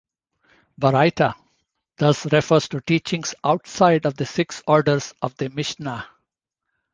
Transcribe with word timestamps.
"Baraita" 0.81 1.35
thus 1.97 2.25
refers 2.33 2.67
to 2.69 2.81
teachings 2.81 3.35
"outside" 3.43 4.07
of 4.07 4.15
the 4.17 4.25
six 4.25 4.63
orders 4.65 5.13
of 5.21 5.35
the 5.37 5.47
Mishnah. 5.47 6.07